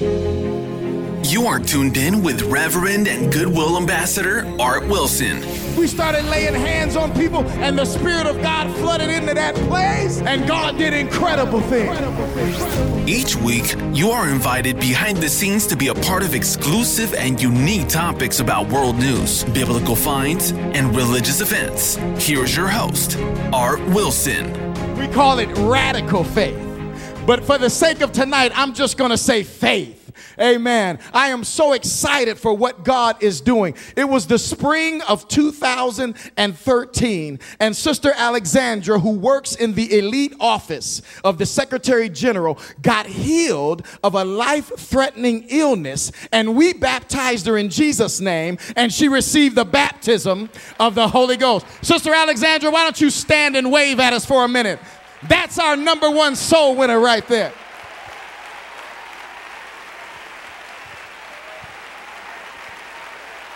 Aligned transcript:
You 0.00 1.44
are 1.46 1.58
tuned 1.58 1.98
in 1.98 2.22
with 2.22 2.40
Reverend 2.44 3.06
and 3.06 3.30
Goodwill 3.30 3.76
Ambassador 3.76 4.46
Art 4.58 4.88
Wilson. 4.88 5.40
We 5.76 5.86
started 5.86 6.24
laying 6.24 6.54
hands 6.54 6.96
on 6.96 7.12
people, 7.12 7.44
and 7.60 7.78
the 7.78 7.84
Spirit 7.84 8.26
of 8.26 8.40
God 8.40 8.74
flooded 8.78 9.10
into 9.10 9.34
that 9.34 9.54
place, 9.68 10.22
and 10.22 10.48
God 10.48 10.78
did 10.78 10.94
incredible 10.94 11.60
things. 11.60 11.98
Each 13.06 13.36
week, 13.36 13.74
you 13.92 14.10
are 14.10 14.30
invited 14.30 14.80
behind 14.80 15.18
the 15.18 15.28
scenes 15.28 15.66
to 15.66 15.76
be 15.76 15.88
a 15.88 15.94
part 15.94 16.22
of 16.22 16.34
exclusive 16.34 17.12
and 17.12 17.38
unique 17.38 17.88
topics 17.88 18.40
about 18.40 18.70
world 18.70 18.96
news, 18.96 19.44
biblical 19.44 19.94
finds, 19.96 20.52
and 20.52 20.96
religious 20.96 21.42
events. 21.42 21.96
Here's 22.16 22.56
your 22.56 22.68
host, 22.68 23.18
Art 23.52 23.80
Wilson. 23.88 24.50
We 24.96 25.08
call 25.08 25.40
it 25.40 25.50
radical 25.58 26.24
faith. 26.24 26.69
But 27.30 27.44
for 27.44 27.58
the 27.58 27.70
sake 27.70 28.00
of 28.00 28.10
tonight, 28.10 28.50
I'm 28.56 28.74
just 28.74 28.96
going 28.96 29.12
to 29.12 29.16
say 29.16 29.44
faith. 29.44 30.10
Amen. 30.40 30.98
I 31.14 31.28
am 31.28 31.44
so 31.44 31.74
excited 31.74 32.38
for 32.38 32.52
what 32.52 32.82
God 32.82 33.22
is 33.22 33.40
doing. 33.40 33.76
It 33.94 34.08
was 34.08 34.26
the 34.26 34.36
spring 34.36 35.00
of 35.02 35.28
2013, 35.28 37.38
and 37.60 37.76
Sister 37.76 38.12
Alexandra, 38.16 38.98
who 38.98 39.12
works 39.12 39.54
in 39.54 39.74
the 39.74 39.96
elite 39.96 40.34
office 40.40 41.02
of 41.22 41.38
the 41.38 41.46
Secretary 41.46 42.08
General, 42.08 42.58
got 42.82 43.06
healed 43.06 43.86
of 44.02 44.16
a 44.16 44.24
life 44.24 44.72
threatening 44.76 45.46
illness, 45.50 46.10
and 46.32 46.56
we 46.56 46.72
baptized 46.72 47.46
her 47.46 47.56
in 47.56 47.68
Jesus' 47.68 48.20
name, 48.20 48.58
and 48.74 48.92
she 48.92 49.06
received 49.06 49.54
the 49.54 49.64
baptism 49.64 50.50
of 50.80 50.96
the 50.96 51.06
Holy 51.06 51.36
Ghost. 51.36 51.64
Sister 51.80 52.12
Alexandra, 52.12 52.72
why 52.72 52.82
don't 52.82 53.00
you 53.00 53.08
stand 53.08 53.54
and 53.54 53.70
wave 53.70 54.00
at 54.00 54.12
us 54.12 54.26
for 54.26 54.44
a 54.44 54.48
minute? 54.48 54.80
That's 55.22 55.58
our 55.58 55.76
number 55.76 56.10
one 56.10 56.34
soul 56.34 56.76
winner 56.76 56.98
right 56.98 57.26
there. 57.26 57.52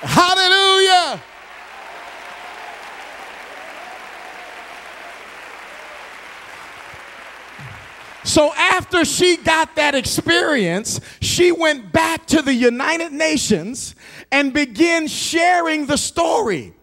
Hallelujah. 0.03 1.22
So 8.25 8.53
after 8.55 9.05
she 9.05 9.36
got 9.38 9.77
that 9.77 9.94
experience, 9.94 11.00
she 11.20 11.53
went 11.53 11.92
back 11.92 12.27
to 12.27 12.42
the 12.42 12.53
United 12.53 13.12
Nations 13.12 13.94
and 14.31 14.53
began 14.53 15.06
sharing 15.06 15.86
the 15.86 15.97
story. 15.97 16.73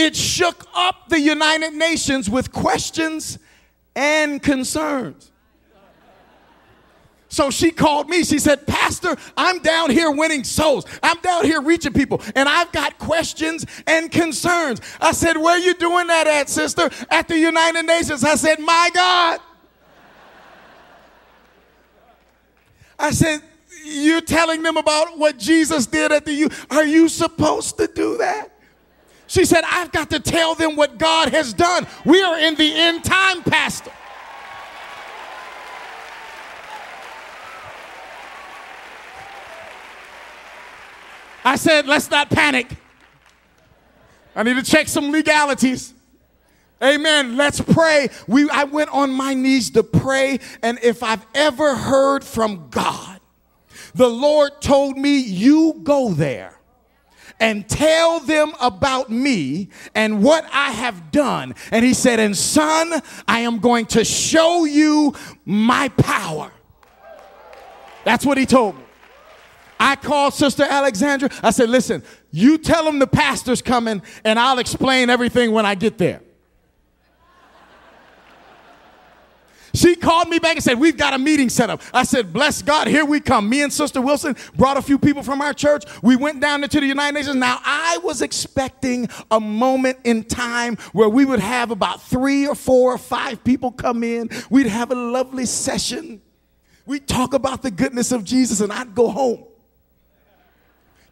It 0.00 0.14
shook 0.14 0.64
up 0.76 1.08
the 1.08 1.18
United 1.18 1.74
Nations 1.74 2.30
with 2.30 2.52
questions 2.52 3.36
and 3.96 4.40
concerns. 4.40 5.32
So 7.28 7.50
she 7.50 7.72
called 7.72 8.08
me. 8.08 8.22
She 8.22 8.38
said, 8.38 8.64
Pastor, 8.64 9.16
I'm 9.36 9.58
down 9.58 9.90
here 9.90 10.12
winning 10.12 10.44
souls. 10.44 10.86
I'm 11.02 11.20
down 11.20 11.44
here 11.44 11.60
reaching 11.60 11.92
people, 11.92 12.22
and 12.36 12.48
I've 12.48 12.70
got 12.70 13.00
questions 13.00 13.66
and 13.88 14.08
concerns. 14.08 14.80
I 15.00 15.10
said, 15.10 15.36
Where 15.36 15.56
are 15.56 15.58
you 15.58 15.74
doing 15.74 16.06
that 16.06 16.28
at, 16.28 16.48
sister? 16.48 16.88
At 17.10 17.26
the 17.26 17.36
United 17.36 17.82
Nations. 17.82 18.22
I 18.22 18.36
said, 18.36 18.60
My 18.60 18.90
God. 18.94 19.40
I 23.00 23.10
said, 23.10 23.42
You're 23.84 24.20
telling 24.20 24.62
them 24.62 24.76
about 24.76 25.18
what 25.18 25.38
Jesus 25.38 25.86
did 25.86 26.12
at 26.12 26.24
the 26.24 26.34
U. 26.34 26.48
Are 26.70 26.84
you 26.84 27.08
supposed 27.08 27.78
to 27.78 27.88
do 27.88 28.16
that? 28.18 28.52
She 29.28 29.44
said, 29.44 29.62
I've 29.66 29.92
got 29.92 30.08
to 30.10 30.20
tell 30.20 30.54
them 30.54 30.74
what 30.74 30.96
God 30.96 31.28
has 31.28 31.52
done. 31.52 31.86
We 32.06 32.22
are 32.22 32.38
in 32.38 32.54
the 32.54 32.72
end 32.74 33.04
time, 33.04 33.42
Pastor. 33.42 33.92
I 41.44 41.56
said, 41.56 41.86
let's 41.86 42.10
not 42.10 42.30
panic. 42.30 42.70
I 44.34 44.42
need 44.44 44.56
to 44.56 44.62
check 44.62 44.88
some 44.88 45.12
legalities. 45.12 45.92
Amen. 46.82 47.36
Let's 47.36 47.60
pray. 47.60 48.08
We, 48.26 48.48
I 48.48 48.64
went 48.64 48.90
on 48.90 49.10
my 49.10 49.34
knees 49.34 49.70
to 49.70 49.82
pray, 49.82 50.40
and 50.62 50.78
if 50.82 51.02
I've 51.02 51.26
ever 51.34 51.74
heard 51.74 52.24
from 52.24 52.68
God, 52.70 53.20
the 53.94 54.08
Lord 54.08 54.60
told 54.60 54.96
me, 54.96 55.18
You 55.18 55.80
go 55.82 56.12
there 56.12 56.57
and 57.40 57.68
tell 57.68 58.20
them 58.20 58.52
about 58.60 59.10
me 59.10 59.68
and 59.94 60.22
what 60.22 60.44
I 60.52 60.72
have 60.72 61.10
done. 61.10 61.54
And 61.70 61.84
He 61.84 61.94
said, 61.94 62.20
And 62.20 62.36
son, 62.36 63.00
I 63.26 63.40
am 63.40 63.58
going 63.58 63.86
to 63.86 64.04
show 64.04 64.64
you 64.64 65.14
my 65.44 65.88
power. 65.90 66.50
That's 68.04 68.24
what 68.24 68.38
He 68.38 68.46
told 68.46 68.76
me. 68.76 68.82
I 69.80 69.96
called 69.96 70.34
Sister 70.34 70.64
Alexandra. 70.64 71.30
I 71.42 71.50
said, 71.50 71.70
listen, 71.70 72.02
you 72.30 72.58
tell 72.58 72.84
them 72.84 72.98
the 72.98 73.06
pastor's 73.06 73.62
coming 73.62 74.02
and 74.24 74.38
I'll 74.38 74.58
explain 74.58 75.08
everything 75.08 75.52
when 75.52 75.64
I 75.64 75.74
get 75.74 75.98
there. 75.98 76.20
She 79.78 79.94
called 79.94 80.28
me 80.28 80.40
back 80.40 80.56
and 80.56 80.64
said, 80.64 80.80
We've 80.80 80.96
got 80.96 81.14
a 81.14 81.18
meeting 81.18 81.48
set 81.48 81.70
up. 81.70 81.80
I 81.94 82.02
said, 82.02 82.32
Bless 82.32 82.62
God, 82.62 82.88
here 82.88 83.04
we 83.04 83.20
come. 83.20 83.48
Me 83.48 83.62
and 83.62 83.72
Sister 83.72 84.00
Wilson 84.00 84.34
brought 84.56 84.76
a 84.76 84.82
few 84.82 84.98
people 84.98 85.22
from 85.22 85.40
our 85.40 85.54
church. 85.54 85.84
We 86.02 86.16
went 86.16 86.40
down 86.40 86.64
into 86.64 86.80
the 86.80 86.86
United 86.86 87.14
Nations. 87.14 87.36
Now, 87.36 87.60
I 87.64 87.98
was 88.02 88.20
expecting 88.20 89.08
a 89.30 89.38
moment 89.38 89.98
in 90.02 90.24
time 90.24 90.78
where 90.92 91.08
we 91.08 91.24
would 91.24 91.38
have 91.38 91.70
about 91.70 92.02
three 92.02 92.44
or 92.48 92.56
four 92.56 92.92
or 92.92 92.98
five 92.98 93.44
people 93.44 93.70
come 93.70 94.02
in. 94.02 94.30
We'd 94.50 94.66
have 94.66 94.90
a 94.90 94.96
lovely 94.96 95.46
session. 95.46 96.22
We'd 96.84 97.06
talk 97.06 97.32
about 97.32 97.62
the 97.62 97.70
goodness 97.70 98.10
of 98.10 98.24
Jesus, 98.24 98.60
and 98.60 98.72
I'd 98.72 98.96
go 98.96 99.10
home. 99.10 99.44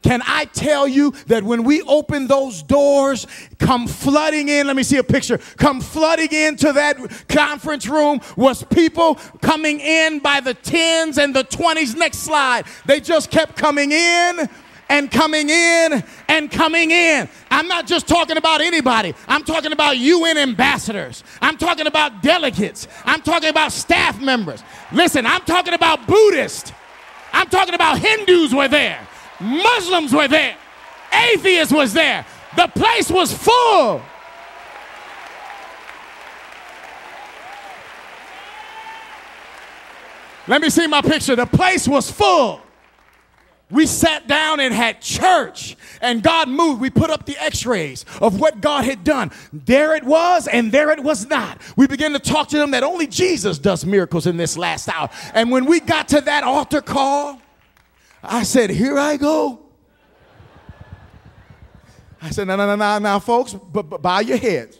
Can 0.07 0.23
I 0.25 0.45
tell 0.45 0.87
you 0.87 1.11
that 1.27 1.43
when 1.43 1.65
we 1.65 1.83
open 1.83 2.29
those 2.29 2.63
doors, 2.63 3.27
come 3.59 3.89
flooding 3.89 4.49
in, 4.49 4.69
let 4.69 4.77
me 4.77 4.85
see 4.85 4.99
a 4.99 5.03
picture, 5.03 5.37
come 5.57 5.81
flooding 5.81 6.33
into 6.33 6.73
that 6.75 6.97
conference 7.29 7.89
room 7.89 8.21
was 8.37 8.63
people 8.63 9.17
coming 9.43 9.81
in 9.81 10.21
by 10.21 10.39
the 10.39 10.55
tens 10.55 11.19
and 11.19 11.35
the 11.35 11.43
20s. 11.43 11.97
Next 11.97 12.19
slide. 12.19 12.67
They 12.87 13.01
just 13.01 13.33
kept 13.33 13.57
coming 13.57 13.91
in 13.91 14.49
and 14.89 15.11
coming 15.11 15.51
in 15.51 16.05
and 16.29 16.53
coming 16.53 16.93
in. 16.93 17.29
I'm 17.51 17.67
not 17.67 17.89
just 17.89 18.07
talking 18.07 18.37
about 18.37 18.61
anybody. 18.61 19.13
I'm 19.27 19.43
talking 19.43 19.73
about 19.73 19.99
UN 19.99 20.39
ambassadors. 20.39 21.25
I'm 21.43 21.57
talking 21.57 21.89
about 21.89 22.23
delegates. 22.23 22.87
I'm 23.05 23.23
talking 23.23 23.49
about 23.49 23.73
staff 23.73 24.21
members. 24.21 24.63
Listen, 24.93 25.27
I'm 25.27 25.43
talking 25.43 25.75
about 25.75 26.07
Buddhists. 26.07 26.71
I'm 27.33 27.49
talking 27.49 27.75
about 27.75 27.99
Hindus 27.99 28.55
were 28.55 28.69
there. 28.69 29.05
Muslims 29.41 30.13
were 30.13 30.29
there, 30.29 30.57
atheists 31.13 31.73
was 31.73 31.93
there. 31.93 32.27
The 32.57 32.69
place 32.69 33.11
was 33.11 33.33
full. 33.33 34.03
Let 40.49 40.63
me 40.63 40.71
see 40.71 40.87
my 40.87 41.03
picture. 41.03 41.35
The 41.35 41.47
place 41.47 41.89
was 41.89 42.11
full. 42.11 42.63
We 43.69 43.85
sat 43.87 44.29
down 44.29 44.61
and 44.61 44.73
had 44.73 45.01
church, 45.01 45.77
and 46.01 46.23
God 46.23 46.49
moved. 46.49 46.81
We 46.81 46.89
put 46.89 47.11
up 47.11 47.27
the 47.27 47.37
x 47.37 47.67
rays 47.67 48.05
of 48.21 48.39
what 48.39 48.61
God 48.61 48.85
had 48.85 49.03
done. 49.03 49.33
There 49.53 49.97
it 49.97 50.05
was, 50.05 50.47
and 50.47 50.71
there 50.71 50.93
it 50.93 51.03
was 51.03 51.27
not. 51.27 51.61
We 51.77 51.89
began 51.89 52.13
to 52.13 52.21
talk 52.21 52.49
to 52.51 52.59
them 52.59 52.71
that 52.71 52.85
only 52.85 53.09
Jesus 53.09 53.59
does 53.59 53.85
miracles 53.85 54.29
in 54.29 54.37
this 54.37 54.57
last 54.57 54.89
hour. 54.89 55.11
And 55.35 55.51
when 55.51 55.67
we 55.67 55.81
got 55.81 56.07
to 56.09 56.21
that 56.21 56.45
altar 56.45 56.81
call, 56.81 57.41
I 58.29 58.43
said, 58.43 58.71
Here 58.71 58.99
I 58.99 59.17
go. 59.17 59.61
I 62.21 62.31
said, 62.31 62.47
No, 62.47 62.57
no, 62.57 62.67
no, 62.67 62.77
no, 62.77 62.99
now, 62.99 63.19
folks, 63.19 63.55
b- 63.55 63.83
b- 63.83 63.97
bow 64.01 64.21
your 64.21 64.39
heads. 64.39 64.79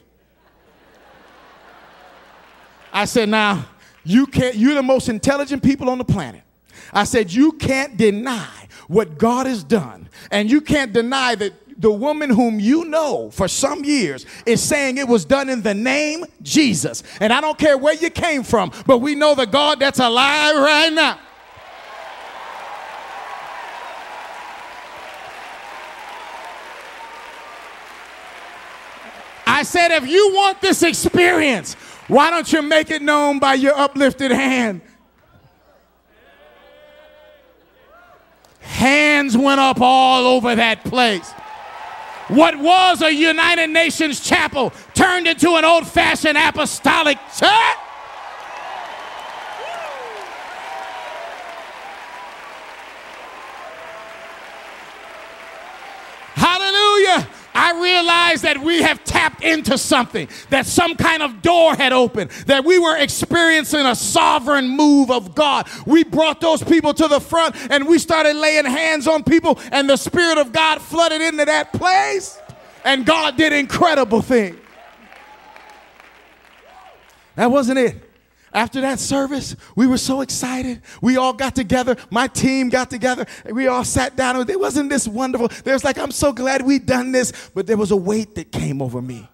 I 2.93 3.05
said, 3.05 3.29
Now, 3.29 3.67
you 4.05 4.27
can't, 4.27 4.57
you're 4.57 4.75
the 4.75 4.83
most 4.83 5.09
intelligent 5.09 5.63
people 5.63 5.91
on 5.91 5.99
the 5.99 6.05
planet. 6.05 6.43
I 6.93 7.05
said, 7.05 7.33
You 7.33 7.53
can't 7.53 7.97
deny 7.97 8.69
what 8.89 9.19
God 9.19 9.47
has 9.47 9.65
done, 9.65 10.09
and 10.31 10.51
you 10.51 10.61
can't 10.61 10.93
deny 10.93 11.35
that 11.37 11.53
the 11.79 11.93
woman 11.93 12.31
whom 12.31 12.59
you 12.59 12.87
know 12.87 13.31
for 13.31 13.49
some 13.49 13.85
years 13.85 14.25
is 14.47 14.63
saying 14.63 14.97
it 14.97 15.07
was 15.07 15.25
done 15.25 15.51
in 15.51 15.63
the 15.63 15.75
name 15.75 16.25
Jesus. 16.43 17.03
And 17.21 17.33
I 17.33 17.41
don't 17.41 17.59
care 17.59 17.77
where 17.77 17.95
you 17.95 18.09
came 18.11 18.43
from, 18.43 18.73
but 18.87 18.99
we 18.99 19.15
know 19.15 19.35
the 19.35 19.47
God 19.47 19.81
that's 19.81 19.99
alive 19.99 20.57
right 20.57 20.93
now. 20.93 21.19
I 29.57 29.63
said, 29.63 29.91
if 29.91 30.07
you 30.07 30.35
want 30.35 30.61
this 30.61 30.83
experience, 30.83 31.73
why 32.09 32.29
don't 32.29 32.53
you 32.53 32.61
make 32.61 32.91
it 32.91 33.01
known 33.01 33.39
by 33.39 33.55
your 33.55 33.75
uplifted 33.75 34.31
hand? 34.31 34.83
Hands 38.61 39.35
went 39.35 39.59
up 39.59 39.81
all 39.81 40.27
over 40.27 40.55
that 40.55 40.85
place. 40.85 41.33
What 42.29 42.59
was 42.59 43.01
a 43.01 43.11
United 43.11 43.69
Nations 43.69 44.21
chapel 44.21 44.75
turned 44.93 45.27
into 45.27 45.57
an 45.57 45.65
old 45.65 45.87
fashioned 45.87 46.37
apostolic 46.37 47.17
church. 47.39 47.79
That 58.47 58.63
we 58.63 58.81
have 58.81 59.03
tapped 59.03 59.43
into 59.43 59.77
something, 59.77 60.29
that 60.51 60.67
some 60.67 60.95
kind 60.95 61.21
of 61.21 61.43
door 61.43 61.75
had 61.75 61.93
opened, 61.93 62.31
that 62.47 62.65
we 62.65 62.79
were 62.79 62.97
experiencing 62.97 63.85
a 63.85 63.95
sovereign 63.97 64.69
move 64.69 65.11
of 65.11 65.35
God. 65.35 65.69
We 65.85 66.05
brought 66.05 66.41
those 66.41 66.63
people 66.63 66.95
to 66.95 67.09
the 67.09 67.19
front 67.19 67.57
and 67.71 67.89
we 67.89 67.99
started 67.99 68.37
laying 68.37 68.65
hands 68.65 69.09
on 69.09 69.25
people, 69.25 69.59
and 69.73 69.91
the 69.91 69.97
Spirit 69.97 70.39
of 70.39 70.53
God 70.53 70.81
flooded 70.81 71.21
into 71.21 71.45
that 71.45 71.73
place, 71.73 72.39
and 72.85 73.05
God 73.05 73.37
did 73.37 73.53
incredible 73.53 74.23
things. 74.23 74.57
That 77.35 77.51
wasn't 77.51 77.81
it. 77.81 78.06
After 78.57 78.81
that 78.81 78.99
service, 78.99 79.55
we 79.75 79.87
were 79.87 79.99
so 79.99 80.23
excited. 80.23 80.81
We 81.03 81.19
all 81.19 81.35
got 81.35 81.55
together. 81.55 81.95
My 82.11 82.27
team 82.27 82.71
got 82.71 82.89
together. 82.89 83.27
We 83.45 83.67
all 83.67 83.85
sat 83.85 84.17
down. 84.17 84.49
It 84.49 84.59
wasn't 84.59 84.89
this 84.89 85.07
wonderful. 85.07 85.49
There 85.63 85.75
was 85.75 85.85
like, 85.85 85.99
I'm 85.99 86.11
so 86.11 86.33
glad 86.33 86.63
we 86.63 86.79
done 86.79 87.13
this. 87.13 87.51
But 87.55 87.67
there 87.67 87.77
was 87.77 87.91
a 87.91 87.97
weight 87.97 88.35
that 88.37 88.51
came 88.51 88.81
over 88.81 89.03
me. 89.03 89.29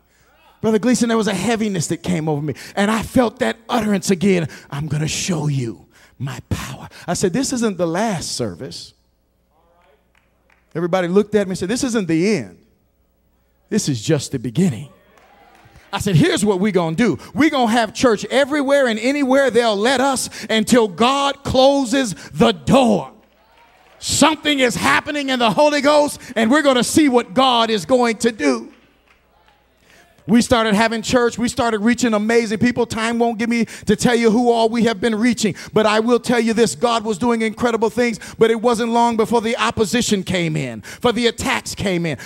Brother 0.61 0.81
Gleason, 0.81 1.09
there 1.09 1.17
was 1.17 1.29
a 1.29 1.35
heaviness 1.35 1.87
that 1.87 1.99
came 1.99 2.29
over 2.29 2.43
me. 2.43 2.55
And 2.75 2.91
I 2.91 3.03
felt 3.03 3.39
that 3.39 3.59
utterance 3.69 4.11
again. 4.11 4.49
I'm 4.73 4.89
going 4.89 5.03
to 5.03 5.09
show 5.09 5.47
you 5.47 5.87
my 6.19 6.41
power. 6.49 6.89
I 7.07 7.15
said, 7.15 7.33
This 7.33 7.53
isn't 7.53 7.79
the 7.79 7.87
last 7.87 8.33
service. 8.33 8.93
Everybody 10.75 11.07
looked 11.07 11.37
at 11.37 11.47
me 11.47 11.53
and 11.53 11.59
said, 11.59 11.69
This 11.69 11.85
isn't 11.85 12.09
the 12.09 12.39
end. 12.39 12.59
This 13.69 13.89
is 13.89 14.03
just 14.03 14.33
the 14.33 14.41
beginning. 14.41 14.92
I 15.93 15.99
said, 15.99 16.17
here's 16.17 16.43
what 16.45 16.59
we're 16.59 16.73
going 16.73 16.97
to 16.97 17.17
do. 17.17 17.23
We're 17.35 17.51
going 17.51 17.69
to 17.69 17.73
have 17.73 17.93
church 17.93 18.25
everywhere 18.27 18.87
and 18.87 18.99
anywhere 18.99 19.51
they'll 19.51 19.77
let 19.77 20.01
us 20.01 20.31
until 20.49 20.89
God 20.89 21.45
closes 21.45 22.15
the 22.31 22.53
door. 22.53 23.13
Something 23.99 24.59
is 24.59 24.75
happening 24.75 25.29
in 25.29 25.39
the 25.39 25.51
Holy 25.51 25.83
Ghost, 25.83 26.19
and 26.35 26.51
we're 26.51 26.63
going 26.63 26.77
to 26.77 26.85
see 26.85 27.09
what 27.09 27.35
God 27.35 27.71
is 27.71 27.85
going 27.85 28.17
to 28.19 28.33
do. 28.33 28.72
We 30.27 30.41
started 30.43 30.75
having 30.75 31.03
church. 31.03 31.39
We 31.39 31.49
started 31.49 31.81
reaching 31.81 32.15
amazing 32.15 32.59
people. 32.59 32.87
Time 32.87 33.19
won't 33.19 33.39
give 33.39 33.49
me 33.49 33.65
to 33.87 33.97
tell 33.97 34.15
you 34.15 34.31
who 34.31 34.51
all 34.51 34.69
we 34.69 34.85
have 34.85 35.01
been 35.01 35.15
reaching, 35.15 35.55
but 35.73 35.87
I 35.87 36.01
will 36.01 36.21
tell 36.21 36.41
you 36.41 36.53
this 36.53 36.75
God 36.75 37.05
was 37.05 37.19
doing 37.19 37.43
incredible 37.43 37.91
things, 37.91 38.19
but 38.39 38.51
it 38.51 38.61
wasn't 38.61 38.93
long 38.93 39.17
before 39.17 39.41
the 39.41 39.57
opposition 39.57 40.23
came 40.23 40.57
in, 40.57 40.83
for 40.83 41.13
the 41.13 41.27
attacks 41.27 41.75
came 41.75 42.07
in. 42.07 42.19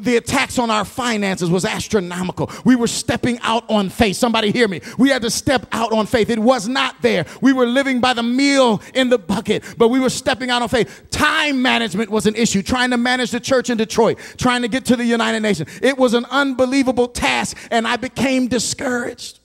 The 0.00 0.16
attacks 0.16 0.58
on 0.58 0.70
our 0.70 0.84
finances 0.84 1.50
was 1.50 1.64
astronomical. 1.64 2.50
We 2.64 2.76
were 2.76 2.86
stepping 2.86 3.38
out 3.40 3.68
on 3.70 3.88
faith. 3.88 4.16
Somebody 4.16 4.50
hear 4.50 4.68
me. 4.68 4.80
We 4.98 5.10
had 5.10 5.22
to 5.22 5.30
step 5.30 5.66
out 5.72 5.92
on 5.92 6.06
faith. 6.06 6.30
It 6.30 6.38
was 6.38 6.68
not 6.68 7.02
there. 7.02 7.26
We 7.40 7.52
were 7.52 7.66
living 7.66 8.00
by 8.00 8.14
the 8.14 8.22
meal 8.22 8.82
in 8.94 9.08
the 9.08 9.18
bucket, 9.18 9.64
but 9.78 9.88
we 9.88 10.00
were 10.00 10.10
stepping 10.10 10.50
out 10.50 10.62
on 10.62 10.68
faith. 10.68 11.08
Time 11.24 11.62
management 11.62 12.10
was 12.10 12.26
an 12.26 12.34
issue, 12.34 12.62
trying 12.62 12.90
to 12.90 12.98
manage 12.98 13.30
the 13.30 13.40
church 13.40 13.70
in 13.70 13.78
Detroit, 13.78 14.18
trying 14.36 14.60
to 14.60 14.68
get 14.68 14.84
to 14.86 14.94
the 14.94 15.06
United 15.06 15.40
Nations. 15.40 15.70
It 15.80 15.96
was 15.96 16.12
an 16.12 16.26
unbelievable 16.26 17.08
task 17.08 17.56
and 17.70 17.88
I 17.88 17.96
became 17.96 18.46
discouraged. 18.46 19.40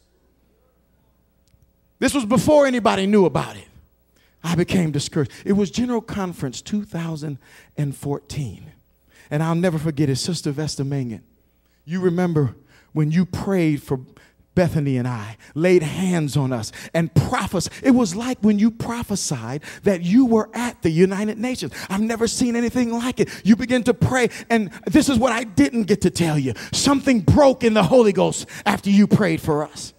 This 2.00 2.14
was 2.14 2.26
before 2.26 2.66
anybody 2.66 3.08
knew 3.08 3.24
about 3.24 3.56
it. 3.56 3.70
I 4.44 4.56
became 4.56 4.92
discouraged. 4.92 5.32
It 5.46 5.54
was 5.54 5.72
General 5.72 6.02
Conference 6.02 6.62
2014. 6.62 8.72
And 9.32 9.42
I'll 9.42 9.56
never 9.56 9.80
forget 9.80 10.10
it, 10.10 10.18
Sister 10.18 10.52
Vesta 10.52 10.84
Mangun. 10.84 11.22
You 11.86 12.02
remember 12.02 12.58
when 12.92 13.10
you 13.10 13.26
prayed 13.26 13.82
for 13.82 14.02
Bethany 14.56 14.98
and 14.98 15.08
I 15.08 15.38
laid 15.56 15.84
hands 15.84 16.36
on 16.36 16.52
us 16.52 16.72
and 16.94 17.14
prophesied. 17.14 17.74
It 17.84 17.92
was 17.92 18.16
like 18.16 18.40
when 18.42 18.60
you 18.60 18.72
prophesied 18.72 19.64
that 19.84 20.02
you 20.02 20.26
were 20.26 20.50
at 20.54 20.82
the 20.82 20.90
United 20.90 21.38
Nations. 21.38 21.74
I've 21.90 22.02
never 22.02 22.28
seen 22.28 22.56
anything 22.56 22.92
like 22.92 23.20
it. 23.20 23.30
You 23.46 23.56
begin 23.56 23.84
to 23.84 23.94
pray, 23.94 24.30
and 24.50 24.72
this 24.86 25.10
is 25.10 25.18
what 25.18 25.32
I 25.32 25.44
didn't 25.44 25.84
get 25.84 26.02
to 26.02 26.10
tell 26.10 26.38
you. 26.38 26.54
Something 26.74 27.22
broke 27.22 27.64
in 27.64 27.74
the 27.74 27.84
Holy 27.84 28.12
Ghost 28.12 28.48
after 28.66 28.90
you 28.90 29.08
prayed 29.08 29.42
for 29.42 29.64
us. 29.64 29.94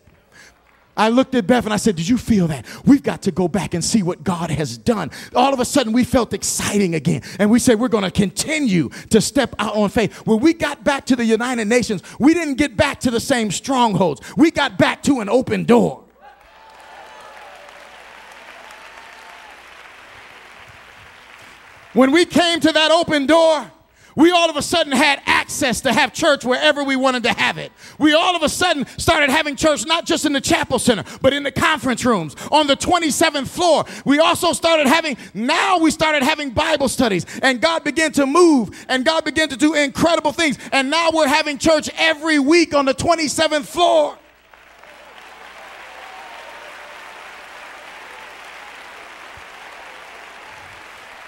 I 1.00 1.08
looked 1.08 1.35
at 1.35 1.47
Beth 1.47 1.64
and 1.64 1.73
I 1.73 1.79
said, 1.79 1.97
Did 1.97 2.06
you 2.06 2.19
feel 2.19 2.47
that? 2.49 2.67
We've 2.85 3.02
got 3.02 3.23
to 3.23 3.31
go 3.31 3.49
back 3.49 3.73
and 3.73 3.82
see 3.82 4.02
what 4.02 4.23
God 4.23 4.50
has 4.50 4.76
done. 4.76 5.11
All 5.35 5.55
of 5.55 5.58
a 5.58 5.64
sudden, 5.64 5.94
we 5.94 6.05
felt 6.05 6.35
exciting 6.35 6.94
again. 6.94 7.23
And 7.38 7.50
we 7.50 7.58
said, 7.58 7.81
We're 7.81 7.88
going 7.88 8.05
to 8.05 8.11
continue 8.11 8.91
to 9.08 9.23
step 9.23 9.55
out 9.58 9.75
on 9.75 9.88
faith. 9.88 10.14
When 10.26 10.41
we 10.41 10.52
got 10.52 10.85
back 10.85 11.06
to 11.06 11.17
the 11.17 11.25
United 11.25 11.64
Nations, 11.64 12.02
we 12.19 12.35
didn't 12.35 12.56
get 12.56 12.76
back 12.76 13.00
to 13.00 13.11
the 13.11 13.19
same 13.19 13.50
strongholds, 13.50 14.20
we 14.37 14.50
got 14.50 14.76
back 14.76 15.02
to 15.05 15.20
an 15.20 15.31
open 15.31 15.64
door. 15.64 16.05
When 21.94 22.12
we 22.12 22.26
came 22.26 22.61
to 22.61 22.73
that 22.73 22.91
open 22.91 23.25
door, 23.25 23.73
we 24.17 24.31
all 24.31 24.51
of 24.51 24.57
a 24.57 24.62
sudden 24.62 24.93
had 24.93 25.21
access 25.27 25.81
to 25.83 25.93
have 25.93 26.12
church 26.12 26.45
wherever 26.45 26.83
we 26.85 26.97
wanted 26.97 27.23
to 27.25 27.33
have 27.33 27.59
it. 27.59 27.73
We 27.99 28.15
all 28.15 28.37
of 28.37 28.43
a 28.43 28.49
sudden 28.49 28.87
started 28.99 29.31
having 29.31 29.57
church 29.57 29.87
not 29.87 30.07
just 30.07 30.25
in 30.27 30.33
the 30.33 30.41
chapel 30.41 30.79
center, 30.79 31.05
but 31.21 31.33
in 31.33 31.43
the 31.43 31.53
conference 31.53 32.05
rooms 32.05 32.37
on 32.51 32.67
the 32.67 32.77
27th 32.77 33.49
floor. 33.49 33.85
We 34.05 34.19
also 34.19 34.53
started 34.53 34.87
having, 34.87 35.17
now 35.35 35.79
we 35.79 35.91
started 35.91 36.23
having 36.23 36.51
Bible 36.51 36.89
studies, 36.89 37.27
and 37.43 37.61
God 37.61 37.85
began 37.85 38.12
to 38.12 38.27
move, 38.27 38.71
and 38.89 39.05
God 39.05 39.25
began 39.25 39.49
to 39.49 39.57
do 39.57 39.75
incredible 39.75 40.33
things. 40.33 40.59
And 40.73 40.91
now 40.91 41.11
we're 41.12 41.29
having 41.29 41.59
church 41.59 41.91
every 41.97 42.39
week 42.39 42.75
on 42.75 42.85
the 42.85 42.95
27th 42.95 43.67
floor. 43.67 44.17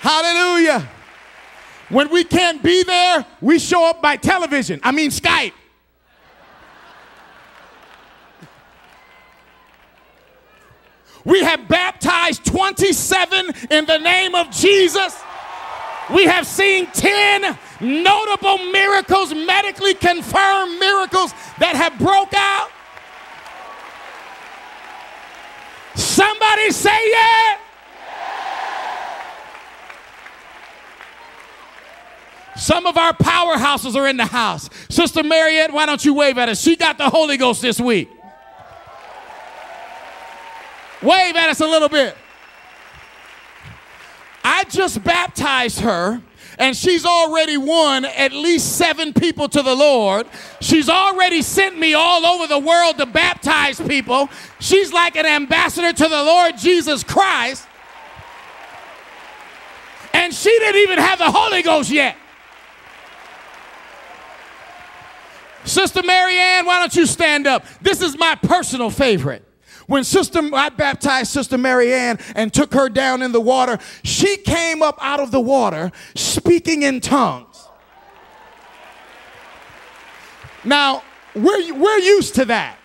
Hallelujah. 0.00 0.88
When 1.92 2.08
we 2.08 2.24
can't 2.24 2.62
be 2.62 2.82
there, 2.84 3.26
we 3.42 3.58
show 3.58 3.84
up 3.84 4.00
by 4.00 4.16
television. 4.16 4.80
I 4.82 4.92
mean, 4.92 5.10
Skype. 5.10 5.52
We 11.26 11.42
have 11.42 11.68
baptized 11.68 12.46
27 12.46 13.46
in 13.70 13.84
the 13.84 13.98
name 13.98 14.34
of 14.34 14.50
Jesus. 14.50 15.22
We 16.14 16.24
have 16.24 16.46
seen 16.46 16.86
10 16.86 17.58
notable 17.82 18.56
miracles, 18.72 19.34
medically 19.34 19.92
confirmed 19.92 20.80
miracles 20.80 21.32
that 21.58 21.76
have 21.76 21.98
broke 21.98 22.32
out. 22.32 22.70
Somebody 25.94 26.70
say 26.70 27.10
yeah. 27.10 27.61
Some 32.56 32.86
of 32.86 32.96
our 32.98 33.12
powerhouses 33.14 33.94
are 33.96 34.06
in 34.06 34.16
the 34.16 34.26
house. 34.26 34.68
Sister 34.90 35.22
Mariette, 35.22 35.72
why 35.72 35.86
don't 35.86 36.04
you 36.04 36.14
wave 36.14 36.36
at 36.38 36.48
us? 36.48 36.60
She 36.60 36.76
got 36.76 36.98
the 36.98 37.08
Holy 37.08 37.36
Ghost 37.36 37.62
this 37.62 37.80
week. 37.80 38.10
Wave 41.02 41.34
at 41.34 41.48
us 41.48 41.60
a 41.60 41.66
little 41.66 41.88
bit. 41.88 42.16
I 44.44 44.64
just 44.64 45.02
baptized 45.02 45.80
her, 45.80 46.20
and 46.58 46.76
she's 46.76 47.04
already 47.04 47.56
won 47.56 48.04
at 48.04 48.32
least 48.32 48.76
seven 48.76 49.12
people 49.12 49.48
to 49.48 49.62
the 49.62 49.74
Lord. 49.74 50.26
She's 50.60 50.88
already 50.88 51.42
sent 51.42 51.78
me 51.78 51.94
all 51.94 52.26
over 52.26 52.46
the 52.46 52.58
world 52.58 52.98
to 52.98 53.06
baptize 53.06 53.80
people. 53.80 54.28
She's 54.60 54.92
like 54.92 55.16
an 55.16 55.26
ambassador 55.26 55.92
to 55.92 56.08
the 56.08 56.22
Lord 56.22 56.58
Jesus 56.58 57.02
Christ. 57.02 57.66
And 60.12 60.34
she 60.34 60.50
didn't 60.50 60.82
even 60.82 60.98
have 60.98 61.18
the 61.18 61.30
Holy 61.30 61.62
Ghost 61.62 61.90
yet. 61.90 62.16
Sister 65.64 66.02
Marianne, 66.02 66.66
why 66.66 66.78
don't 66.78 66.94
you 66.94 67.06
stand 67.06 67.46
up? 67.46 67.64
This 67.80 68.00
is 68.02 68.18
my 68.18 68.34
personal 68.34 68.90
favorite. 68.90 69.44
When 69.86 70.04
Sister, 70.04 70.40
I 70.54 70.68
baptized 70.68 71.32
Sister 71.32 71.58
Marianne 71.58 72.18
and 72.34 72.52
took 72.52 72.72
her 72.74 72.88
down 72.88 73.22
in 73.22 73.32
the 73.32 73.40
water, 73.40 73.78
she 74.02 74.36
came 74.36 74.82
up 74.82 74.98
out 75.00 75.20
of 75.20 75.30
the 75.30 75.40
water 75.40 75.92
speaking 76.14 76.82
in 76.82 77.00
tongues. 77.00 77.68
Now, 80.64 81.02
we're, 81.34 81.74
we're 81.74 81.98
used 81.98 82.36
to 82.36 82.44
that. 82.46 82.78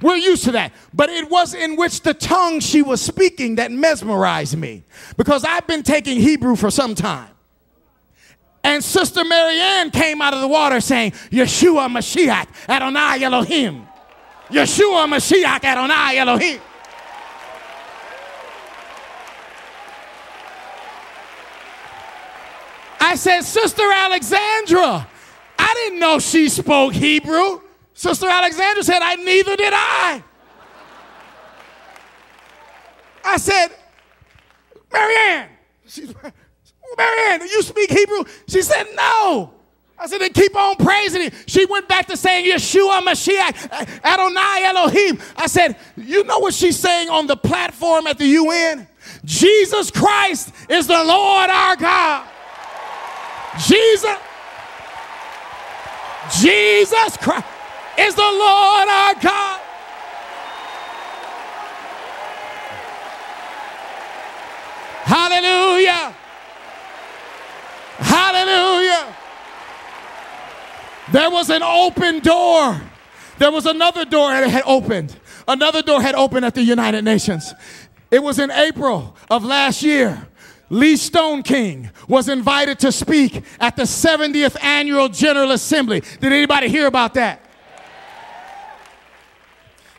We're 0.00 0.16
used 0.16 0.44
to 0.44 0.52
that. 0.52 0.72
But 0.94 1.10
it 1.10 1.30
was 1.30 1.54
in 1.54 1.76
which 1.76 2.02
the 2.02 2.14
tongue 2.14 2.60
she 2.60 2.82
was 2.82 3.00
speaking 3.00 3.56
that 3.56 3.70
mesmerized 3.70 4.56
me 4.56 4.84
because 5.16 5.44
I've 5.44 5.66
been 5.66 5.82
taking 5.82 6.20
Hebrew 6.20 6.56
for 6.56 6.70
some 6.70 6.94
time. 6.94 7.30
And 8.62 8.84
Sister 8.84 9.24
Marianne 9.24 9.90
came 9.90 10.20
out 10.20 10.34
of 10.34 10.40
the 10.40 10.48
water 10.48 10.80
saying, 10.80 11.12
Yeshua 11.30 11.88
Mashiach 11.88 12.46
Adonai 12.68 13.22
Elohim. 13.22 13.86
Yeshua 14.48 15.08
Mashiach 15.08 15.64
Adonai 15.64 16.18
Elohim. 16.18 16.60
I 23.00 23.16
said, 23.16 23.40
Sister 23.42 23.82
Alexandra, 23.92 25.08
I 25.58 25.74
didn't 25.74 25.98
know 25.98 26.18
she 26.18 26.48
spoke 26.48 26.92
Hebrew. 26.92 27.60
Sister 27.94 28.28
Alexandra 28.28 28.84
said, 28.84 29.00
I 29.02 29.16
neither 29.16 29.56
did 29.56 29.72
I. 29.74 30.22
I 33.24 33.36
said, 33.36 33.68
Marianne, 34.92 35.48
she's, 35.86 36.14
Marianne, 36.96 37.40
do 37.40 37.46
you 37.46 37.62
speak 37.62 37.90
Hebrew? 37.90 38.24
She 38.48 38.62
said, 38.62 38.86
No. 38.94 39.54
I 40.00 40.06
said, 40.06 40.22
then 40.22 40.32
keep 40.32 40.56
on 40.56 40.76
praising 40.76 41.22
him. 41.22 41.32
She 41.46 41.66
went 41.66 41.86
back 41.86 42.06
to 42.06 42.16
saying, 42.16 42.46
Yeshua 42.46 43.02
Mashiach, 43.02 44.02
Adonai 44.02 44.64
Elohim. 44.64 45.20
I 45.36 45.46
said, 45.46 45.76
you 45.94 46.24
know 46.24 46.38
what 46.38 46.54
she's 46.54 46.78
saying 46.78 47.10
on 47.10 47.26
the 47.26 47.36
platform 47.36 48.06
at 48.06 48.16
the 48.16 48.24
UN? 48.26 48.88
Jesus 49.26 49.90
Christ 49.90 50.54
is 50.70 50.86
the 50.86 51.04
Lord 51.04 51.50
our 51.50 51.76
God. 51.76 52.26
Jesus, 53.58 54.16
Jesus 56.40 57.16
Christ 57.18 57.44
is 57.98 58.14
the 58.14 58.22
Lord 58.22 58.88
our 58.88 59.14
God. 59.16 59.60
Hallelujah. 65.04 65.90
Hallelujah. 65.90 66.19
There 71.12 71.30
was 71.30 71.50
an 71.50 71.62
open 71.62 72.20
door. 72.20 72.80
There 73.38 73.50
was 73.50 73.66
another 73.66 74.04
door 74.04 74.30
that 74.30 74.48
had 74.48 74.62
opened. 74.64 75.16
Another 75.48 75.82
door 75.82 76.00
had 76.00 76.14
opened 76.14 76.44
at 76.44 76.54
the 76.54 76.62
United 76.62 77.02
Nations. 77.02 77.52
It 78.10 78.22
was 78.22 78.38
in 78.38 78.50
April 78.50 79.16
of 79.30 79.44
last 79.44 79.82
year. 79.82 80.28
Lee 80.68 80.94
Stoneking 80.94 81.90
was 82.06 82.28
invited 82.28 82.78
to 82.80 82.92
speak 82.92 83.42
at 83.58 83.74
the 83.74 83.82
70th 83.82 84.62
annual 84.62 85.08
General 85.08 85.50
Assembly. 85.50 86.00
Did 86.20 86.32
anybody 86.32 86.68
hear 86.68 86.86
about 86.86 87.14
that? 87.14 87.44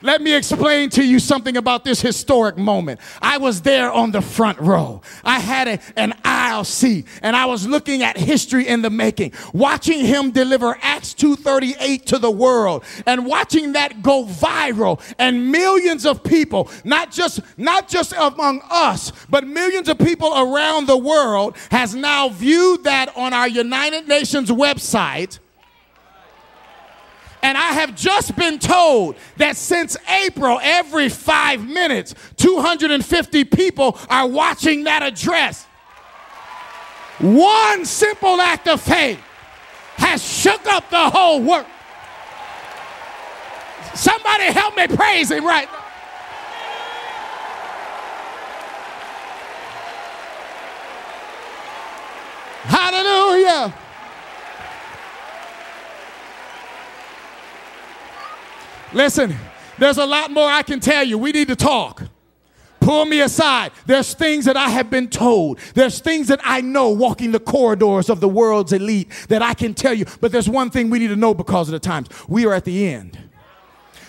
Let 0.04 0.22
me 0.22 0.34
explain 0.34 0.90
to 0.92 1.04
you 1.04 1.20
something 1.20 1.58
about 1.58 1.84
this 1.84 2.02
historic 2.02 2.58
moment. 2.58 3.00
I 3.22 3.38
was 3.38 3.62
there 3.62 3.92
on 3.92 4.12
the 4.12 4.22
front 4.22 4.60
row. 4.60 5.02
I 5.24 5.40
had 5.40 5.68
a, 5.68 5.80
an 5.96 6.14
aisle 6.24 6.64
seat 6.64 7.06
and 7.22 7.36
I 7.36 7.46
was 7.46 7.68
looking 7.68 8.02
at 8.02 8.18
history 8.18 8.68
in 8.68 8.82
the 8.82 8.90
making, 8.90 9.34
watching 9.54 10.04
him 10.04 10.32
deliver 10.32 10.78
Acts 10.82 11.14
238 11.14 12.06
to 12.08 12.18
the 12.18 12.32
world 12.32 12.84
and 13.06 13.26
watching 13.26 13.74
that 13.74 14.02
go 14.02 14.26
viral 14.26 15.00
and 15.20 15.52
millions 15.52 16.06
of 16.06 16.24
people, 16.24 16.70
not 16.84 17.12
just, 17.12 17.40
not 17.58 17.88
just 17.88 18.14
among 18.14 18.62
us, 18.72 19.12
but 19.30 19.46
millions 19.46 19.88
of 19.88 20.00
people 20.00 20.34
around 20.36 20.88
the 20.88 20.98
world 20.98 21.56
has 21.70 21.94
now 21.94 22.30
viewed 22.30 22.84
that 22.86 23.16
on 23.16 23.34
our 23.34 23.48
United 23.48 24.08
Nations 24.08 24.50
website 24.50 25.40
and 27.44 27.58
I 27.58 27.74
have 27.74 27.96
just 27.96 28.36
been 28.36 28.60
told 28.60 29.16
that 29.38 29.58
since 29.58 29.98
April, 30.26 30.60
every 30.62 31.10
five 31.10 31.68
minutes, 31.68 32.14
250 32.38 33.44
people 33.46 33.98
are 34.10 34.28
watching 34.28 34.84
that 34.84 35.02
address. 35.02 35.66
One 37.20 37.86
simple 37.86 38.40
act 38.42 38.68
of 38.68 38.82
faith 38.82 39.20
has 39.98 40.24
shook 40.24 40.66
up 40.68 40.90
the 40.90 41.10
whole 41.10 41.42
work. 41.42 41.68
Somebody 43.94 44.46
help 44.46 44.76
me 44.78 44.88
praise 44.88 45.32
him 45.32 45.46
right 45.46 45.68
now. 45.72 45.78
Hallelujah. 52.64 53.74
Listen, 58.94 59.36
there's 59.78 59.98
a 59.98 60.06
lot 60.06 60.32
more 60.32 60.50
I 60.50 60.64
can 60.64 60.80
tell 60.80 61.04
you. 61.04 61.18
We 61.18 61.32
need 61.32 61.48
to 61.48 61.56
talk. 61.56 62.04
Pull 62.82 63.06
me 63.06 63.22
aside. 63.22 63.72
There's 63.86 64.14
things 64.14 64.46
that 64.46 64.58
I 64.58 64.70
have 64.70 64.90
been 64.90 65.08
told. 65.08 65.60
There's 65.76 66.00
things 66.00 66.28
that 66.30 66.40
I 66.44 66.62
know 66.62 66.90
walking 66.90 67.32
the 67.32 67.40
corridors 67.40 68.10
of 68.10 68.20
the 68.20 68.28
world's 68.28 68.74
elite 68.74 69.12
that 69.30 69.42
I 69.42 69.54
can 69.54 69.76
tell 69.76 69.94
you. 69.94 70.06
But 70.20 70.32
there's 70.32 70.50
one 70.50 70.72
thing 70.72 70.90
we 70.90 71.00
need 71.00 71.10
to 71.10 71.16
know 71.16 71.34
because 71.34 71.70
of 71.70 71.74
the 71.74 71.80
times. 71.80 72.10
We 72.28 72.46
are 72.46 72.54
at 72.54 72.66
the 72.66 72.88
end. 72.88 73.18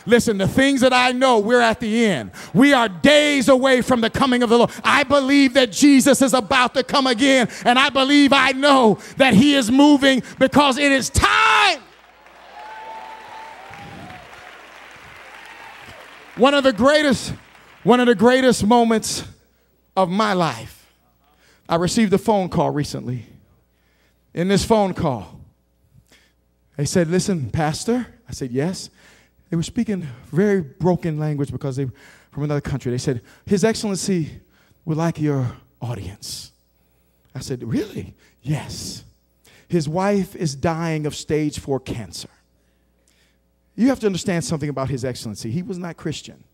Listen, 0.05 0.39
the 0.39 0.49
things 0.49 0.81
that 0.81 0.93
I 0.93 1.13
know, 1.13 1.39
we're 1.39 1.61
at 1.61 1.81
the 1.81 2.07
end. 2.07 2.33
We 2.55 2.73
are 2.73 2.89
days 2.89 3.49
away 3.49 3.83
from 3.83 4.01
the 4.01 4.11
coming 4.11 4.43
of 4.43 4.51
the 4.51 4.59
Lord. 4.59 4.71
I 4.83 5.05
believe 5.05 5.55
that 5.55 5.71
Jesus 5.71 6.23
is 6.23 6.35
about 6.35 6.75
to 6.75 6.83
come 6.83 7.07
again, 7.07 7.49
and 7.65 7.79
I 7.79 7.89
believe 7.89 8.33
I 8.33 8.51
know 8.51 8.99
that 9.19 9.35
He 9.35 9.55
is 9.55 9.71
moving 9.71 10.23
because 10.41 10.77
it 10.77 10.91
is 10.91 11.09
time 11.09 11.83
One 16.37 16.55
of 16.55 16.65
the 16.65 16.73
greatest, 16.73 17.35
one 17.83 18.01
of 18.01 18.07
the 18.07 18.15
greatest 18.15 18.65
moments 18.65 19.25
of 19.97 20.09
my 20.09 20.33
life. 20.33 20.91
I 21.69 21.77
received 21.77 22.13
a 22.15 22.19
phone 22.19 22.49
call 22.49 22.71
recently. 22.71 23.27
In 24.35 24.49
this 24.49 24.65
phone 24.65 24.95
call, 24.95 25.41
they 26.77 26.87
said, 26.87 27.09
Listen, 27.09 27.51
Pastor. 27.51 28.07
I 28.29 28.33
said, 28.33 28.51
Yes. 28.51 28.89
They 29.51 29.57
were 29.57 29.63
speaking 29.63 30.09
very 30.27 30.63
broken 30.63 31.19
language 31.19 31.53
because 31.53 31.77
they 31.77 31.85
were 31.85 31.93
from 32.31 32.45
another 32.45 32.63
country. 32.63 32.91
They 32.91 32.99
said, 32.99 33.21
His 33.45 33.63
Excellency 33.63 34.41
would 34.87 34.97
like 34.97 35.21
your 35.21 35.57
audience. 35.83 36.53
I 37.35 37.41
said, 37.41 37.63
Really? 37.63 38.15
Yes. 38.41 39.05
His 39.69 39.87
wife 39.87 40.35
is 40.35 40.55
dying 40.55 41.05
of 41.05 41.15
stage 41.15 41.59
four 41.59 41.79
cancer. 41.79 42.29
You 43.75 43.89
have 43.89 44.01
to 44.01 44.07
understand 44.07 44.45
something 44.45 44.69
about 44.69 44.91
His 44.91 45.05
Excellency. 45.05 45.51
He 45.51 45.63
was 45.63 45.79
not 45.79 45.97
Christian, 45.97 46.45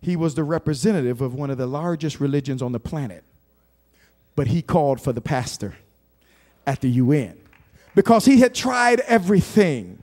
he 0.00 0.16
was 0.16 0.34
the 0.34 0.44
representative 0.44 1.20
of 1.20 1.34
one 1.34 1.50
of 1.50 1.58
the 1.58 1.66
largest 1.66 2.20
religions 2.20 2.62
on 2.62 2.72
the 2.72 2.80
planet. 2.80 3.24
But 4.36 4.46
he 4.46 4.62
called 4.62 5.00
for 5.00 5.12
the 5.12 5.20
pastor 5.20 5.74
at 6.66 6.80
the 6.80 6.88
UN 6.88 7.36
because 7.94 8.24
he 8.24 8.40
had 8.40 8.54
tried 8.54 9.00
everything. 9.00 10.02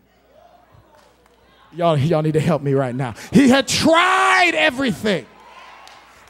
Y'all, 1.73 1.97
y'all 1.97 2.21
need 2.21 2.33
to 2.33 2.39
help 2.39 2.61
me 2.61 2.73
right 2.73 2.93
now. 2.93 3.13
He 3.31 3.49
had 3.49 3.67
tried 3.67 4.51
everything. 4.53 5.25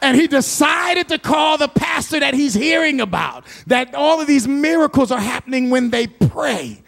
And 0.01 0.15
he 0.15 0.27
decided 0.27 1.09
to 1.09 1.17
call 1.17 1.57
the 1.57 1.67
pastor 1.67 2.19
that 2.19 2.33
he's 2.33 2.53
hearing 2.53 3.01
about, 3.01 3.45
that 3.65 3.95
all 3.95 4.21
of 4.21 4.27
these 4.27 4.47
miracles 4.47 5.11
are 5.11 5.19
happening 5.19 5.69
when 5.69 5.89
they 5.89 6.05
pray. 6.07 6.83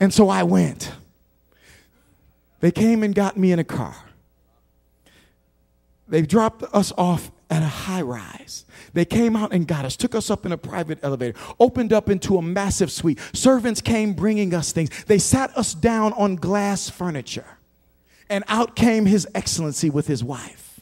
And 0.00 0.12
so 0.12 0.28
I 0.28 0.42
went. 0.42 0.92
They 2.60 2.70
came 2.70 3.02
and 3.02 3.14
got 3.14 3.36
me 3.36 3.52
in 3.52 3.58
a 3.58 3.64
car. 3.64 3.96
They 6.08 6.22
dropped 6.22 6.62
us 6.74 6.92
off 6.98 7.30
at 7.48 7.62
a 7.62 7.66
high 7.66 8.02
rise. 8.02 8.64
They 8.92 9.04
came 9.04 9.36
out 9.36 9.52
and 9.52 9.66
got 9.66 9.84
us, 9.84 9.96
took 9.96 10.14
us 10.14 10.30
up 10.30 10.44
in 10.44 10.52
a 10.52 10.58
private 10.58 10.98
elevator, 11.02 11.38
opened 11.58 11.92
up 11.92 12.08
into 12.08 12.36
a 12.36 12.42
massive 12.42 12.90
suite. 12.90 13.18
Servants 13.32 13.80
came 13.80 14.12
bringing 14.12 14.54
us 14.54 14.72
things. 14.72 14.90
They 15.04 15.18
sat 15.18 15.56
us 15.56 15.74
down 15.74 16.12
on 16.14 16.36
glass 16.36 16.88
furniture. 16.88 17.58
And 18.28 18.44
out 18.46 18.76
came 18.76 19.06
His 19.06 19.26
Excellency 19.34 19.90
with 19.90 20.06
his 20.06 20.22
wife. 20.22 20.80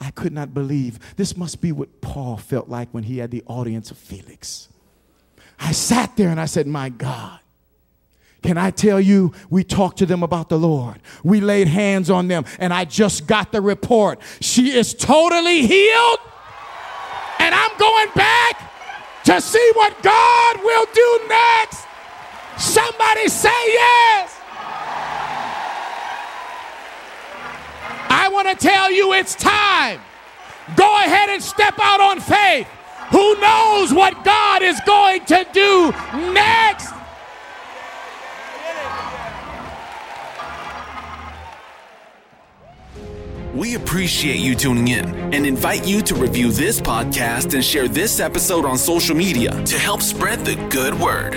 I 0.00 0.10
could 0.10 0.32
not 0.32 0.54
believe 0.54 0.98
this 1.16 1.36
must 1.36 1.60
be 1.60 1.72
what 1.72 2.00
Paul 2.00 2.36
felt 2.36 2.68
like 2.68 2.88
when 2.90 3.04
he 3.04 3.18
had 3.18 3.30
the 3.30 3.42
audience 3.46 3.90
of 3.90 3.98
Felix. 3.98 4.68
I 5.58 5.72
sat 5.72 6.16
there 6.16 6.30
and 6.30 6.40
I 6.40 6.46
said, 6.46 6.66
My 6.66 6.88
God, 6.88 7.38
can 8.42 8.56
I 8.56 8.70
tell 8.70 9.00
you, 9.00 9.32
we 9.50 9.64
talked 9.64 9.98
to 9.98 10.06
them 10.06 10.22
about 10.22 10.48
the 10.48 10.58
Lord. 10.58 10.98
We 11.22 11.40
laid 11.40 11.68
hands 11.68 12.08
on 12.08 12.28
them, 12.28 12.44
and 12.58 12.72
I 12.72 12.84
just 12.84 13.26
got 13.26 13.52
the 13.52 13.60
report. 13.60 14.20
She 14.40 14.70
is 14.70 14.94
totally 14.94 15.66
healed, 15.66 16.18
and 17.38 17.54
I'm 17.54 17.76
going 17.78 18.08
back 18.14 18.70
to 19.24 19.40
see 19.40 19.72
what 19.74 20.02
God 20.02 20.56
will 20.62 20.86
do 20.94 21.20
next. 21.28 21.84
Somebody 22.58 23.28
say 23.28 23.48
yes. 23.48 24.36
I 28.12 28.28
want 28.32 28.48
to 28.48 28.54
tell 28.54 28.90
you 28.90 29.12
it's 29.12 29.34
time. 29.34 30.00
Go 30.76 30.96
ahead 30.96 31.28
and 31.28 31.42
step 31.42 31.74
out 31.80 32.00
on 32.00 32.20
faith. 32.20 32.66
Who 33.10 33.34
knows 33.40 33.92
what 33.92 34.24
God 34.24 34.62
is 34.62 34.80
going 34.86 35.24
to 35.26 35.46
do 35.52 35.90
next? 36.32 36.99
We 43.60 43.74
appreciate 43.74 44.38
you 44.38 44.54
tuning 44.54 44.88
in 44.88 45.34
and 45.34 45.44
invite 45.44 45.86
you 45.86 46.00
to 46.04 46.14
review 46.14 46.50
this 46.50 46.80
podcast 46.80 47.52
and 47.52 47.62
share 47.62 47.88
this 47.88 48.18
episode 48.18 48.64
on 48.64 48.78
social 48.78 49.14
media 49.14 49.50
to 49.66 49.78
help 49.78 50.00
spread 50.00 50.46
the 50.46 50.56
good 50.70 50.98
word. 50.98 51.34